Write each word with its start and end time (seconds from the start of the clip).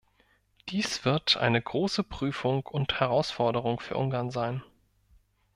Dies 0.69 1.05
wird 1.05 1.37
eine 1.37 1.61
große 1.61 2.01
Prüfung 2.01 2.65
und 2.65 2.99
Herausforderung 2.99 3.79
für 3.79 3.97
Ungarn 3.97 4.31
sein. 4.31 4.63